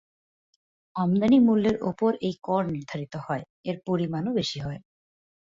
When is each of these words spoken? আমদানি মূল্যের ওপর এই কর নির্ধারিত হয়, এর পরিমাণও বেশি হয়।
আমদানি 0.95 1.37
মূল্যের 1.39 1.77
ওপর 1.83 2.11
এই 2.21 2.35
কর 2.43 2.63
নির্ধারিত 2.67 3.13
হয়, 3.27 3.43
এর 3.65 3.77
পরিমাণও 3.87 4.31
বেশি 4.33 4.59
হয়। 4.59 4.79